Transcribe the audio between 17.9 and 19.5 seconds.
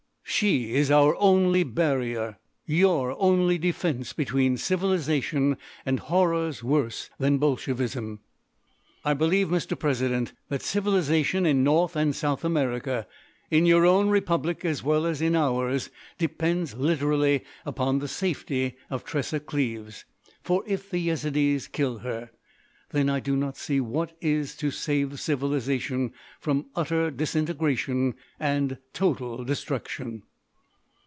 the safety of Tressa